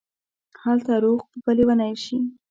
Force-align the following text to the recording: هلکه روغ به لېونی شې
هلکه 0.63 0.93
روغ 1.03 1.21
به 1.43 1.51
لېونی 1.57 1.93
شې 2.03 2.17